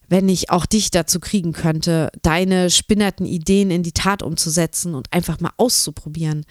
wenn 0.09 0.29
ich 0.29 0.49
auch 0.49 0.65
dich 0.65 0.91
dazu 0.91 1.19
kriegen 1.19 1.51
könnte, 1.51 2.11
deine 2.21 2.69
spinnerten 2.69 3.25
Ideen 3.25 3.71
in 3.71 3.83
die 3.83 3.91
Tat 3.91 4.23
umzusetzen 4.23 4.95
und 4.95 5.11
einfach 5.11 5.39
mal 5.39 5.51
auszuprobieren. 5.57 6.45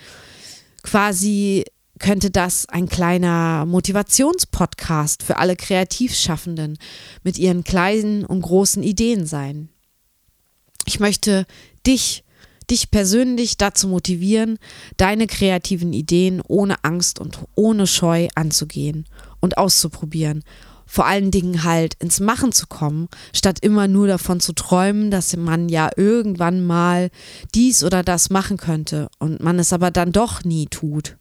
Quasi 0.83 1.65
könnte 1.99 2.31
das 2.31 2.69
ein 2.69 2.89
kleiner 2.89 3.65
Motivationspodcast 3.65 5.23
für 5.23 5.39
alle 5.39 5.57
Kreativschaffenden 5.57 6.79
mit 7.23 7.39
ihren 7.39 7.65
kleinen 7.65 8.25
und 8.27 8.43
großen 8.43 8.83
Ideen 8.83 9.27
sein. 9.27 9.71
Ich 10.85 11.01
möchte 11.01 11.47
dich, 11.87 12.23
dich 12.71 12.91
persönlich 12.91 13.57
dazu 13.57 13.89
motivieren, 13.89 14.59
deine 14.97 15.27
kreativen 15.27 15.93
Ideen 15.93 16.43
ohne 16.47 16.85
Angst 16.85 17.19
und 17.21 17.39
ohne 17.55 17.87
Scheu 17.87 18.29
anzugehen 18.35 19.07
und 19.41 19.59
auszuprobieren. 19.59 20.43
Vor 20.87 21.07
allen 21.07 21.33
Dingen 21.33 21.65
halt 21.65 21.95
ins 21.95 22.21
Machen 22.21 22.53
zu 22.53 22.69
kommen, 22.69 23.09
statt 23.35 23.59
immer 23.61 23.89
nur 23.89 24.07
davon 24.07 24.39
zu 24.39 24.53
träumen, 24.53 25.11
dass 25.11 25.37
man 25.37 25.69
ja 25.69 25.91
irgendwann 25.97 26.65
mal 26.65 27.11
dies 27.55 27.83
oder 27.83 28.05
das 28.05 28.31
machen 28.31 28.57
könnte 28.57 29.09
und 29.19 29.43
man 29.43 29.59
es 29.59 29.73
aber 29.73 29.91
dann 29.91 30.13
doch 30.13 30.45
nie 30.45 30.67
tut. 30.67 31.17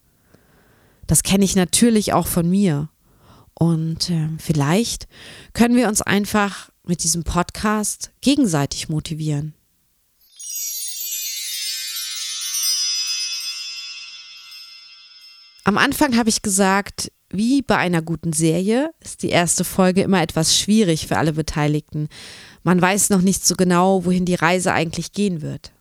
Das 1.08 1.24
kenne 1.24 1.46
ich 1.46 1.56
natürlich 1.56 2.14
auch 2.14 2.28
von 2.28 2.48
mir. 2.48 2.90
Und 3.58 4.10
äh, 4.10 4.30
vielleicht 4.38 5.08
können 5.54 5.76
wir 5.76 5.88
uns 5.88 6.02
einfach 6.02 6.70
mit 6.84 7.04
diesem 7.04 7.24
Podcast 7.24 8.12
gegenseitig 8.22 8.90
motivieren. 8.90 9.55
Am 15.68 15.80
Anfang 15.80 16.16
habe 16.16 16.30
ich 16.30 16.44
gesagt, 16.44 17.12
wie 17.30 17.64
bei 17.64 17.76
einer 17.76 18.04
guten 18.04 18.34
Serie 18.34 18.92
ist 19.00 19.24
die 19.24 19.30
erste 19.30 19.64
Folge 19.64 20.04
immer 20.04 20.22
etwas 20.22 20.56
schwierig 20.56 21.08
für 21.08 21.18
alle 21.18 21.34
Beteiligten. 21.34 22.08
Man 22.62 22.80
weiß 22.80 23.10
noch 23.10 23.22
nicht 23.22 23.44
so 23.44 23.56
genau, 23.56 24.06
wohin 24.06 24.26
die 24.26 24.36
Reise 24.36 24.74
eigentlich 24.74 25.12
gehen 25.12 25.42
wird. 25.42 25.72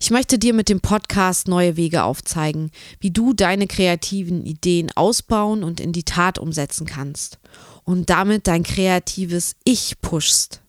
Ich 0.00 0.10
möchte 0.10 0.38
dir 0.38 0.54
mit 0.54 0.70
dem 0.70 0.80
Podcast 0.80 1.46
neue 1.46 1.76
Wege 1.76 2.04
aufzeigen, 2.04 2.70
wie 3.00 3.10
du 3.10 3.34
deine 3.34 3.66
kreativen 3.66 4.46
Ideen 4.46 4.90
ausbauen 4.94 5.62
und 5.62 5.78
in 5.78 5.92
die 5.92 6.04
Tat 6.04 6.38
umsetzen 6.38 6.86
kannst 6.86 7.38
und 7.84 8.08
damit 8.08 8.46
dein 8.46 8.62
kreatives 8.62 9.56
Ich 9.62 10.00
pushst. 10.00 10.62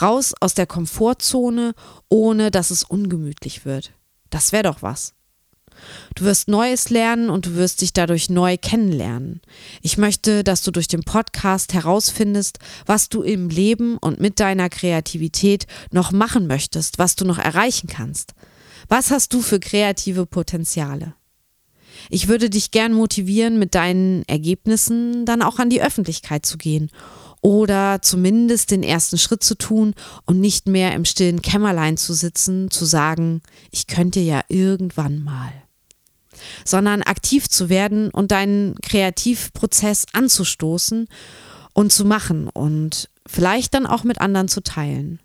Raus 0.00 0.32
aus 0.38 0.54
der 0.54 0.66
Komfortzone, 0.66 1.74
ohne 2.08 2.52
dass 2.52 2.70
es 2.70 2.84
ungemütlich 2.84 3.64
wird. 3.64 3.90
Das 4.30 4.52
wäre 4.52 4.62
doch 4.62 4.80
was. 4.80 5.14
Du 6.14 6.24
wirst 6.24 6.48
Neues 6.48 6.90
lernen 6.90 7.30
und 7.30 7.46
du 7.46 7.54
wirst 7.54 7.80
dich 7.80 7.92
dadurch 7.92 8.30
neu 8.30 8.56
kennenlernen. 8.56 9.40
Ich 9.80 9.98
möchte, 9.98 10.44
dass 10.44 10.62
du 10.62 10.70
durch 10.70 10.88
den 10.88 11.02
Podcast 11.02 11.72
herausfindest, 11.74 12.58
was 12.86 13.08
du 13.08 13.22
im 13.22 13.48
Leben 13.48 13.98
und 13.98 14.20
mit 14.20 14.40
deiner 14.40 14.68
Kreativität 14.68 15.66
noch 15.90 16.12
machen 16.12 16.46
möchtest, 16.46 16.98
was 16.98 17.16
du 17.16 17.24
noch 17.24 17.38
erreichen 17.38 17.88
kannst. 17.88 18.34
Was 18.88 19.10
hast 19.10 19.32
du 19.32 19.40
für 19.40 19.60
kreative 19.60 20.26
Potenziale? 20.26 21.14
Ich 22.10 22.28
würde 22.28 22.50
dich 22.50 22.70
gern 22.70 22.92
motivieren, 22.92 23.58
mit 23.58 23.74
deinen 23.74 24.22
Ergebnissen 24.26 25.24
dann 25.24 25.42
auch 25.42 25.58
an 25.58 25.70
die 25.70 25.82
Öffentlichkeit 25.82 26.44
zu 26.46 26.58
gehen 26.58 26.90
oder 27.40 28.00
zumindest 28.02 28.70
den 28.70 28.82
ersten 28.82 29.18
Schritt 29.18 29.42
zu 29.42 29.56
tun 29.56 29.94
und 30.26 30.40
nicht 30.40 30.68
mehr 30.68 30.94
im 30.94 31.04
stillen 31.04 31.42
Kämmerlein 31.42 31.96
zu 31.96 32.14
sitzen, 32.14 32.70
zu 32.70 32.84
sagen, 32.84 33.42
ich 33.70 33.86
könnte 33.86 34.20
ja 34.20 34.42
irgendwann 34.48 35.22
mal 35.22 35.52
sondern 36.64 37.02
aktiv 37.02 37.48
zu 37.48 37.68
werden 37.68 38.10
und 38.10 38.30
deinen 38.30 38.74
Kreativprozess 38.82 40.06
anzustoßen 40.12 41.08
und 41.74 41.92
zu 41.92 42.04
machen 42.04 42.48
und 42.48 43.08
vielleicht 43.26 43.74
dann 43.74 43.86
auch 43.86 44.04
mit 44.04 44.20
anderen 44.20 44.48
zu 44.48 44.62
teilen. 44.62 45.20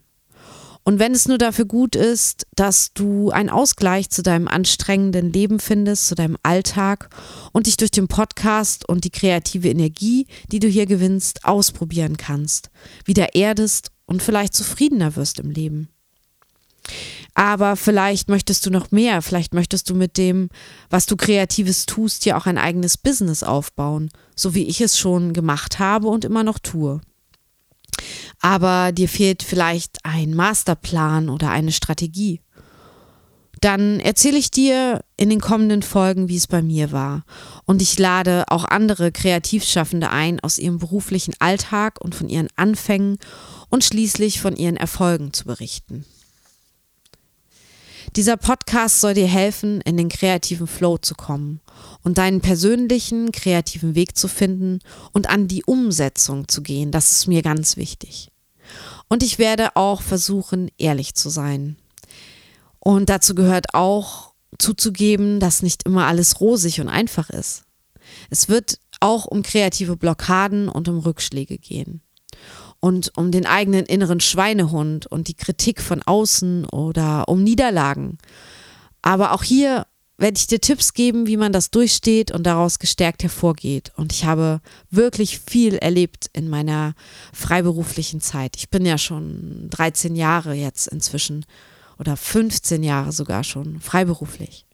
Und 0.87 0.99
wenn 0.99 1.11
es 1.11 1.27
nur 1.27 1.37
dafür 1.37 1.65
gut 1.65 1.97
ist, 1.97 2.47
dass 2.55 2.93
du 2.93 3.29
einen 3.29 3.49
Ausgleich 3.49 4.09
zu 4.09 4.23
deinem 4.23 4.47
anstrengenden 4.47 5.33
Leben 5.33 5.59
findest, 5.59 6.07
zu 6.07 6.15
deinem 6.15 6.37
Alltag 6.43 7.09
und 7.51 7.67
dich 7.67 7.75
durch 7.75 7.91
den 7.91 8.07
Podcast 8.07 8.87
und 8.87 9.03
die 9.03 9.09
kreative 9.09 9.67
Energie, 9.67 10.27
die 10.49 10.59
du 10.59 10.69
hier 10.69 10.85
gewinnst, 10.85 11.43
ausprobieren 11.43 12.15
kannst, 12.15 12.69
wieder 13.03 13.35
erdest 13.35 13.91
und 14.05 14.23
vielleicht 14.23 14.53
zufriedener 14.53 15.17
wirst 15.17 15.41
im 15.41 15.51
Leben. 15.51 15.89
Aber 17.33 17.75
vielleicht 17.75 18.29
möchtest 18.29 18.65
du 18.65 18.71
noch 18.71 18.91
mehr, 18.91 19.21
vielleicht 19.21 19.53
möchtest 19.53 19.89
du 19.89 19.95
mit 19.95 20.17
dem, 20.17 20.49
was 20.89 21.05
du 21.05 21.15
kreatives 21.15 21.85
tust, 21.85 22.25
ja 22.25 22.37
auch 22.37 22.45
ein 22.47 22.57
eigenes 22.57 22.97
Business 22.97 23.43
aufbauen, 23.43 24.09
so 24.35 24.55
wie 24.55 24.63
ich 24.63 24.81
es 24.81 24.97
schon 24.97 25.33
gemacht 25.33 25.79
habe 25.79 26.07
und 26.07 26.25
immer 26.25 26.43
noch 26.43 26.59
tue. 26.59 27.01
aber 28.41 28.91
dir 28.91 29.09
fehlt 29.09 29.43
vielleicht 29.43 29.97
ein 30.03 30.33
Masterplan 30.33 31.29
oder 31.29 31.49
eine 31.49 31.71
Strategie. 31.71 32.41
Dann 33.59 33.99
erzähle 33.99 34.37
ich 34.37 34.51
dir 34.51 35.03
in 35.17 35.29
den 35.29 35.39
kommenden 35.39 35.81
Folgen, 35.81 36.29
wie 36.29 36.37
es 36.37 36.45
bei 36.45 36.61
mir 36.61 36.91
war. 36.91 37.23
Und 37.65 37.81
ich 37.81 37.97
lade 37.97 38.43
auch 38.49 38.65
andere 38.65 39.11
Kreativschaffende 39.11 40.11
ein, 40.11 40.39
aus 40.39 40.59
ihrem 40.59 40.77
beruflichen 40.77 41.33
Alltag 41.39 41.99
und 41.99 42.13
von 42.13 42.29
ihren 42.29 42.49
Anfängen 42.55 43.17
und 43.69 43.83
schließlich 43.83 44.39
von 44.39 44.55
ihren 44.55 44.77
Erfolgen 44.77 45.33
zu 45.33 45.45
berichten. 45.45 46.05
Dieser 48.17 48.35
Podcast 48.35 48.99
soll 48.99 49.13
dir 49.13 49.27
helfen, 49.27 49.79
in 49.81 49.95
den 49.95 50.09
kreativen 50.09 50.65
Flow 50.65 50.97
zu 50.97 51.13
kommen 51.13 51.61
und 52.03 52.17
deinen 52.17 52.41
persönlichen 52.41 53.31
kreativen 53.31 53.93
Weg 53.93 54.17
zu 54.17 54.27
finden 54.27 54.79
und 55.13 55.29
an 55.29 55.47
die 55.47 55.63
Umsetzung 55.63 56.47
zu 56.47 56.63
gehen. 56.63 56.91
Das 56.91 57.11
ist 57.11 57.27
mir 57.27 57.43
ganz 57.43 57.77
wichtig. 57.77 58.31
Und 59.07 59.21
ich 59.21 59.37
werde 59.37 59.75
auch 59.75 60.01
versuchen, 60.01 60.71
ehrlich 60.79 61.13
zu 61.13 61.29
sein. 61.29 61.75
Und 62.79 63.09
dazu 63.09 63.35
gehört 63.35 63.75
auch 63.75 64.33
zuzugeben, 64.57 65.39
dass 65.39 65.61
nicht 65.61 65.83
immer 65.83 66.07
alles 66.07 66.41
rosig 66.41 66.81
und 66.81 66.89
einfach 66.89 67.29
ist. 67.29 67.65
Es 68.31 68.49
wird 68.49 68.79
auch 68.99 69.25
um 69.25 69.43
kreative 69.43 69.95
Blockaden 69.95 70.69
und 70.69 70.89
um 70.89 70.97
Rückschläge 70.97 71.59
gehen 71.59 72.01
und 72.79 73.11
um 73.17 73.31
den 73.31 73.45
eigenen 73.45 73.85
inneren 73.85 74.19
Schweinehund 74.19 75.07
und 75.07 75.27
die 75.27 75.33
Kritik 75.33 75.81
von 75.81 76.01
außen 76.03 76.65
oder 76.65 77.27
um 77.27 77.43
Niederlagen. 77.43 78.17
Aber 79.01 79.33
auch 79.33 79.43
hier 79.43 79.85
werde 80.17 80.37
ich 80.37 80.47
dir 80.47 80.59
Tipps 80.59 80.93
geben, 80.93 81.27
wie 81.27 81.37
man 81.37 81.51
das 81.51 81.69
durchsteht 81.69 82.31
und 82.31 82.43
daraus 82.43 82.79
gestärkt 82.79 83.23
hervorgeht. 83.23 83.91
Und 83.95 84.11
ich 84.11 84.25
habe 84.25 84.61
wirklich 84.89 85.39
viel 85.39 85.75
erlebt 85.75 86.29
in 86.33 86.49
meiner 86.49 86.93
freiberuflichen 87.33 88.19
Zeit. 88.19 88.55
Ich 88.57 88.69
bin 88.69 88.85
ja 88.85 88.97
schon 88.97 89.67
13 89.69 90.15
Jahre 90.15 90.53
jetzt 90.53 90.87
inzwischen 90.87 91.45
oder 91.99 92.17
15 92.17 92.83
Jahre 92.83 93.11
sogar 93.11 93.43
schon 93.43 93.79
freiberuflich. 93.79 94.66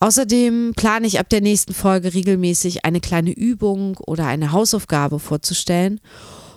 Außerdem 0.00 0.74
plane 0.76 1.08
ich 1.08 1.18
ab 1.18 1.28
der 1.28 1.40
nächsten 1.40 1.74
Folge 1.74 2.14
regelmäßig 2.14 2.84
eine 2.84 3.00
kleine 3.00 3.32
Übung 3.32 3.96
oder 3.96 4.26
eine 4.26 4.52
Hausaufgabe 4.52 5.18
vorzustellen. 5.18 6.00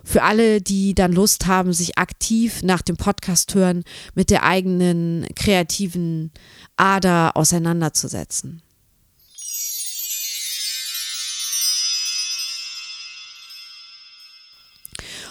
Für 0.03 0.24
alle, 0.24 0.62
die 0.62 0.93
dann 0.93 1.12
Lust 1.12 1.48
haben, 1.48 1.74
sich 1.74 1.98
aktiv 1.98 2.62
nach 2.63 2.81
dem 2.81 2.98
Podcast 2.98 3.53
hören 3.55 3.83
mit 4.13 4.29
der 4.29 4.43
eigenen 4.43 5.27
kreativen 5.36 6.31
Ader 6.75 7.36
auseinanderzusetzen. 7.36 8.62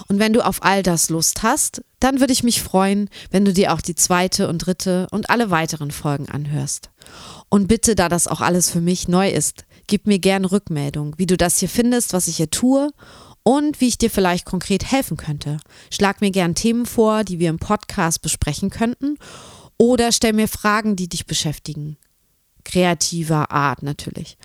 Und 0.08 0.18
wenn 0.18 0.32
du 0.32 0.44
auf 0.44 0.64
all 0.64 0.82
das 0.82 1.10
Lust 1.10 1.44
hast, 1.44 1.82
dann 2.00 2.20
würde 2.20 2.32
ich 2.32 2.42
mich 2.42 2.62
freuen, 2.62 3.08
wenn 3.30 3.44
du 3.44 3.52
dir 3.52 3.72
auch 3.72 3.80
die 3.80 3.94
zweite 3.94 4.48
und 4.48 4.58
dritte 4.58 5.06
und 5.10 5.30
alle 5.30 5.50
weiteren 5.50 5.90
Folgen 5.90 6.28
anhörst. 6.28 6.90
Und 7.48 7.68
bitte, 7.68 7.94
da 7.94 8.08
das 8.08 8.26
auch 8.26 8.40
alles 8.40 8.70
für 8.70 8.80
mich 8.80 9.06
neu 9.06 9.30
ist, 9.30 9.64
gib 9.86 10.06
mir 10.06 10.18
gerne 10.18 10.50
Rückmeldung, 10.50 11.14
wie 11.18 11.26
du 11.26 11.36
das 11.36 11.58
hier 11.58 11.68
findest, 11.68 12.12
was 12.12 12.28
ich 12.28 12.38
hier 12.38 12.50
tue 12.50 12.90
und 13.42 13.80
wie 13.80 13.88
ich 13.88 13.98
dir 13.98 14.10
vielleicht 14.10 14.44
konkret 14.44 14.90
helfen 14.90 15.16
könnte. 15.16 15.58
Schlag 15.90 16.20
mir 16.20 16.30
gerne 16.30 16.54
Themen 16.54 16.86
vor, 16.86 17.24
die 17.24 17.38
wir 17.38 17.50
im 17.50 17.58
Podcast 17.58 18.22
besprechen 18.22 18.70
könnten 18.70 19.16
oder 19.78 20.12
stell 20.12 20.32
mir 20.32 20.48
Fragen, 20.48 20.96
die 20.96 21.08
dich 21.08 21.26
beschäftigen. 21.26 21.96
Kreativer 22.64 23.50
Art 23.50 23.82
natürlich. 23.82 24.36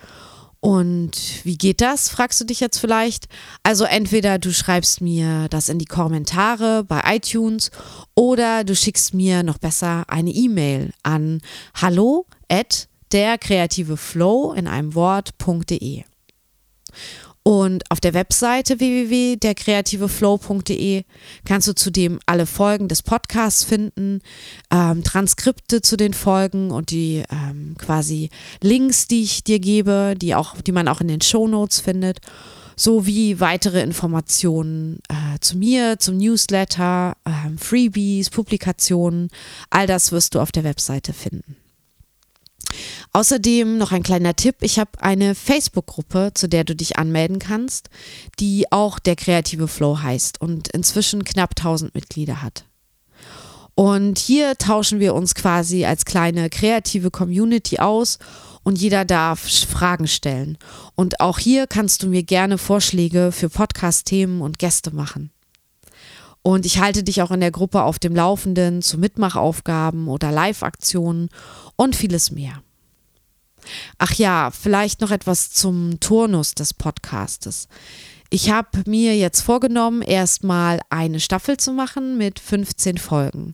Und 0.65 1.11
wie 1.43 1.59
geht 1.59 1.79
das, 1.79 2.09
fragst 2.09 2.41
du 2.41 2.43
dich 2.43 2.59
jetzt 2.59 2.79
vielleicht? 2.79 3.27
Also 3.61 3.83
entweder 3.83 4.39
du 4.39 4.51
schreibst 4.51 4.99
mir 4.99 5.47
das 5.49 5.69
in 5.69 5.77
die 5.77 5.85
Kommentare 5.85 6.83
bei 6.83 7.03
iTunes 7.05 7.69
oder 8.15 8.63
du 8.63 8.75
schickst 8.75 9.13
mir 9.13 9.43
noch 9.43 9.59
besser 9.59 10.05
eine 10.07 10.31
E-Mail 10.31 10.91
an 11.03 11.41
hallo 11.75 12.25
at 12.49 12.87
der 13.11 13.37
kreative 13.37 13.95
Flow 13.95 14.53
in 14.53 14.67
einem 14.67 14.95
Wort.de. 14.95 16.01
Und 17.47 17.83
auf 17.91 17.99
der 17.99 18.15
Webseite 18.15 18.79
www.derkreativeflow.de 18.79 21.03
kannst 21.45 21.67
du 21.67 21.75
zudem 21.75 22.19
alle 22.25 22.47
Folgen 22.47 22.87
des 22.87 23.03
Podcasts 23.03 23.63
finden, 23.63 24.21
ähm, 24.71 25.03
Transkripte 25.03 25.83
zu 25.83 25.95
den 25.95 26.15
Folgen 26.15 26.71
und 26.71 26.89
die 26.89 27.21
ähm, 27.29 27.75
quasi 27.77 28.31
Links, 28.61 29.07
die 29.07 29.21
ich 29.21 29.43
dir 29.43 29.59
gebe, 29.59 30.15
die, 30.17 30.33
auch, 30.33 30.59
die 30.59 30.71
man 30.71 30.87
auch 30.87 31.01
in 31.01 31.07
den 31.07 31.21
Show 31.21 31.47
Notes 31.47 31.79
findet, 31.79 32.17
sowie 32.75 33.39
weitere 33.39 33.83
Informationen 33.83 34.97
äh, 35.07 35.37
zu 35.39 35.55
mir, 35.55 35.99
zum 35.99 36.17
Newsletter, 36.17 37.15
äh, 37.25 37.31
Freebies, 37.59 38.31
Publikationen. 38.31 39.29
All 39.69 39.85
das 39.85 40.11
wirst 40.11 40.33
du 40.33 40.39
auf 40.39 40.51
der 40.51 40.63
Webseite 40.63 41.13
finden. 41.13 41.55
Außerdem 43.13 43.77
noch 43.77 43.91
ein 43.91 44.03
kleiner 44.03 44.35
Tipp. 44.35 44.57
Ich 44.61 44.79
habe 44.79 44.91
eine 44.99 45.35
Facebook-Gruppe, 45.35 46.31
zu 46.33 46.47
der 46.47 46.63
du 46.63 46.75
dich 46.75 46.97
anmelden 46.97 47.39
kannst, 47.39 47.89
die 48.39 48.71
auch 48.71 48.99
der 48.99 49.15
kreative 49.15 49.67
Flow 49.67 50.01
heißt 50.01 50.41
und 50.41 50.67
inzwischen 50.69 51.23
knapp 51.23 51.51
1000 51.57 51.95
Mitglieder 51.95 52.41
hat. 52.41 52.65
Und 53.75 54.19
hier 54.19 54.57
tauschen 54.57 55.01
wir 55.01 55.13
uns 55.13 55.35
quasi 55.35 55.83
als 55.85 56.05
kleine 56.05 56.49
kreative 56.49 57.11
Community 57.11 57.79
aus 57.79 58.19
und 58.63 58.79
jeder 58.79 59.03
darf 59.03 59.41
Fragen 59.41 60.07
stellen. 60.07 60.57
Und 60.95 61.19
auch 61.19 61.39
hier 61.39 61.67
kannst 61.67 62.01
du 62.01 62.07
mir 62.07 62.23
gerne 62.23 62.57
Vorschläge 62.57 63.31
für 63.33 63.49
Podcast-Themen 63.49 64.41
und 64.41 64.59
Gäste 64.59 64.95
machen. 64.95 65.29
Und 66.41 66.65
ich 66.65 66.79
halte 66.79 67.03
dich 67.03 67.21
auch 67.21 67.31
in 67.31 67.41
der 67.41 67.51
Gruppe 67.51 67.83
auf 67.83 67.99
dem 67.99 68.15
Laufenden 68.15 68.81
zu 68.81 68.97
Mitmachaufgaben 68.97 70.07
oder 70.07 70.31
Live-Aktionen 70.31 71.29
und 71.75 71.95
vieles 71.95 72.31
mehr. 72.31 72.61
Ach 73.97 74.13
ja, 74.13 74.51
vielleicht 74.51 75.01
noch 75.01 75.11
etwas 75.11 75.51
zum 75.51 75.99
Turnus 75.99 76.55
des 76.55 76.73
Podcastes. 76.73 77.67
Ich 78.29 78.49
habe 78.49 78.83
mir 78.85 79.15
jetzt 79.15 79.41
vorgenommen, 79.41 80.01
erstmal 80.01 80.81
eine 80.89 81.19
Staffel 81.19 81.57
zu 81.57 81.71
machen 81.71 82.17
mit 82.17 82.39
15 82.39 82.97
Folgen. 82.97 83.53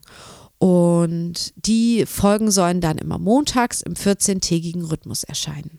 Und 0.58 1.52
die 1.56 2.06
Folgen 2.06 2.50
sollen 2.50 2.80
dann 2.80 2.98
immer 2.98 3.18
montags 3.18 3.80
im 3.80 3.94
14-tägigen 3.94 4.84
Rhythmus 4.84 5.24
erscheinen. 5.24 5.78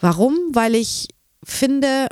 Warum? 0.00 0.36
Weil 0.52 0.74
ich 0.74 1.08
finde, 1.44 2.06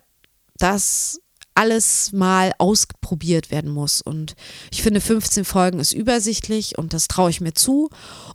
dass 0.58 1.20
alles 1.56 2.12
mal 2.12 2.52
ausprobiert 2.58 3.50
werden 3.50 3.70
muss. 3.70 4.00
Und 4.02 4.34
ich 4.70 4.82
finde, 4.82 5.00
15 5.00 5.44
Folgen 5.44 5.80
ist 5.80 5.92
übersichtlich 5.92 6.78
und 6.78 6.92
das 6.92 7.08
traue 7.08 7.30
ich 7.30 7.40
mir 7.40 7.54
zu. 7.54 7.90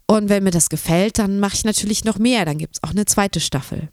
Und 0.08 0.30
wenn 0.30 0.44
mir 0.44 0.52
das 0.52 0.70
gefällt, 0.70 1.20
dann 1.20 1.40
mache 1.40 1.56
ich 1.56 1.64
natürlich 1.64 2.04
noch 2.04 2.18
mehr. 2.18 2.46
Dann 2.46 2.58
gibt 2.58 2.76
es 2.76 2.84
auch 2.84 2.92
eine 2.92 3.06
zweite 3.06 3.40
Staffel. 3.40 3.90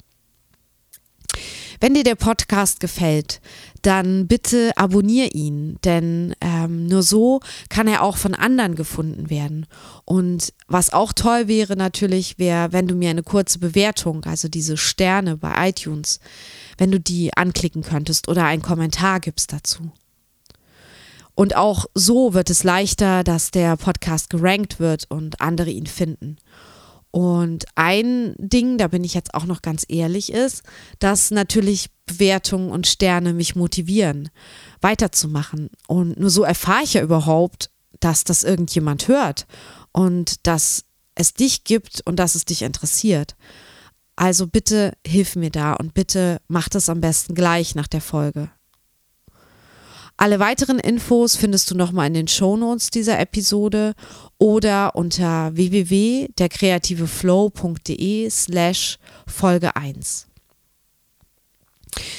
Wenn 1.81 1.95
dir 1.95 2.05
der 2.05 2.17
Podcast 2.17 2.81
gefällt, 2.81 3.41
dann 3.83 4.27
bitte 4.27 4.73
abonniere 4.77 5.29
ihn, 5.29 5.79
denn 5.85 6.35
ähm, 6.41 6.87
nur 6.87 7.03
so 7.03 7.41
kann 7.69 7.87
er 7.87 8.03
auch 8.03 8.17
von 8.17 8.35
anderen 8.35 8.75
gefunden 8.75 9.31
werden. 9.31 9.67
Und 10.05 10.53
was 10.67 10.93
auch 10.93 11.13
toll 11.13 11.47
wäre 11.47 11.77
natürlich, 11.77 12.39
wäre, 12.39 12.73
wenn 12.73 12.89
du 12.89 12.95
mir 12.95 13.11
eine 13.11 13.23
kurze 13.23 13.59
Bewertung, 13.59 14.25
also 14.25 14.49
diese 14.49 14.77
Sterne 14.77 15.37
bei 15.37 15.69
iTunes, 15.69 16.21
wenn 16.79 16.91
du 16.91 16.99
die 16.99 17.37
anklicken 17.37 17.83
könntest 17.83 18.29
oder 18.29 18.45
einen 18.45 18.63
Kommentar 18.63 19.21
gibst 19.21 19.53
dazu. 19.53 19.93
Und 21.35 21.55
auch 21.55 21.87
so 21.95 22.35
wird 22.35 22.51
es 22.51 22.65
leichter, 22.65 23.23
dass 23.23 23.53
der 23.53 23.77
Podcast 23.77 24.29
gerankt 24.29 24.81
wird 24.81 25.05
und 25.09 25.41
andere 25.41 25.71
ihn 25.71 25.87
finden. 25.87 26.37
Und 27.11 27.65
ein 27.75 28.35
Ding, 28.39 28.79
da 28.79 28.89
bin 28.89 29.03
ich 29.03 29.15
jetzt 29.15 29.35
auch 29.35 29.47
noch 29.47 29.63
ganz 29.63 29.85
ehrlich, 29.89 30.33
ist, 30.33 30.63
dass 30.99 31.31
natürlich 31.31 31.91
Bewertungen 32.07 32.71
und 32.71 32.87
Sterne 32.87 33.33
mich 33.33 33.57
motivieren, 33.57 34.31
weiterzumachen. 34.81 35.71
Und 35.87 36.19
nur 36.19 36.31
so 36.31 36.43
erfahre 36.43 36.85
ich 36.85 36.95
ja 36.95 37.03
überhaupt, 37.03 37.71
dass 38.01 38.25
das 38.25 38.45
irgendjemand 38.45 39.09
hört 39.09 39.47
und 39.93 40.47
dass 40.47 40.85
es 41.15 41.35
dich 41.35 41.65
gibt 41.65 42.03
und 42.07 42.17
dass 42.17 42.35
es 42.35 42.45
dich 42.45 42.63
interessiert. 42.63 43.37
Also 44.15 44.47
bitte 44.47 44.93
hilf 45.07 45.37
mir 45.37 45.51
da 45.51 45.75
und 45.75 45.95
bitte 45.95 46.41
mach 46.49 46.69
das 46.69 46.89
am 46.89 47.01
besten 47.01 47.35
gleich 47.35 47.75
nach 47.75 47.89
der 47.89 48.01
Folge. 48.01 48.51
Alle 50.21 50.41
weiteren 50.41 50.81
Infos 50.81 51.37
findest 51.37 51.71
du 51.71 51.77
nochmal 51.77 52.09
in 52.09 52.15
den 52.15 52.27
Shownotes 52.27 52.91
dieser 52.91 53.21
Episode 53.21 53.95
oder 54.37 54.97
unter 54.97 55.55
www.derkreativeflow.de 55.55 58.29
slash 58.29 58.99
Folge 59.29 59.77
1. 59.77 60.27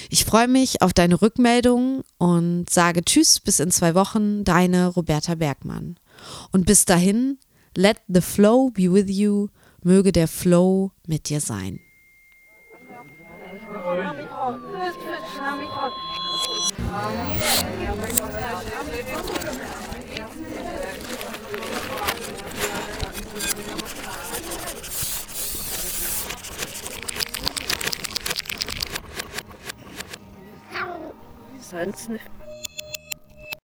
Ich 0.10 0.24
freue 0.24 0.48
mich 0.48 0.82
auf 0.82 0.94
deine 0.94 1.22
Rückmeldungen 1.22 2.04
und 2.18 2.70
sage 2.70 3.04
Tschüss 3.04 3.42
bis 3.42 3.60
in 3.60 3.70
zwei 3.70 3.96
Wochen, 3.96 4.46
deine 4.46 4.88
Roberta 4.88 5.36
Bergmann. 5.36 6.00
Und 6.54 6.66
bis 6.66 6.86
dahin, 6.86 7.38
let 7.76 7.98
the 8.08 8.22
flow 8.22 8.70
be 8.70 8.94
with 8.94 9.10
you, 9.10 9.50
möge 9.84 10.14
der 10.14 10.30
Flow 10.30 10.94
mit 11.06 11.28
dir 11.28 11.42
sein. 11.42 11.82
Science 31.70 32.10